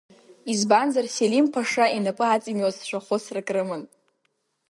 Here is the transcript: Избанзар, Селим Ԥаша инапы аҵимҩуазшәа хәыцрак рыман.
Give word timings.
Избанзар, 0.51 1.05
Селим 1.15 1.45
Ԥаша 1.53 1.85
инапы 1.97 2.25
аҵимҩуазшәа 2.27 2.99
хәыцрак 3.05 3.47
рыман. 3.55 3.83